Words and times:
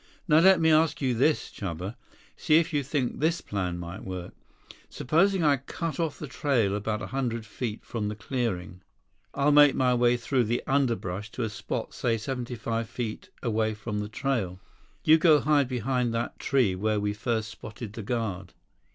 "Now 0.27 0.39
let 0.39 0.59
me 0.59 0.71
ask 0.71 0.99
you 0.99 1.13
this, 1.13 1.51
Chuba. 1.51 1.95
See 2.35 2.55
if 2.55 2.73
you 2.73 2.81
think 2.81 3.19
this 3.19 3.39
plan 3.39 3.77
might 3.77 4.03
work. 4.03 4.33
Supposing 4.89 5.43
I 5.43 5.57
cut 5.57 5.99
off 5.99 6.17
the 6.17 6.25
trail 6.25 6.73
about 6.75 7.03
a 7.03 7.13
hundred 7.13 7.45
feet 7.45 7.85
from 7.85 8.07
the 8.07 8.15
clearing. 8.15 8.81
I'll 9.35 9.51
make 9.51 9.75
my 9.75 9.93
way 9.93 10.17
through 10.17 10.45
the 10.45 10.63
underbrush 10.65 11.29
to 11.33 11.43
a 11.43 11.49
spot 11.49 11.93
say 11.93 12.17
seventy 12.17 12.55
five 12.55 12.89
feet 12.89 13.29
away 13.43 13.75
from 13.75 13.99
the 13.99 14.09
trail. 14.09 14.59
You 15.03 15.19
go 15.19 15.39
hide 15.39 15.67
behind 15.67 16.15
that 16.15 16.39
tree 16.39 16.73
where 16.73 16.99
we 16.99 17.13
first 17.13 17.49
spotted 17.49 17.93
the 17.93 18.01
guard. 18.01 18.55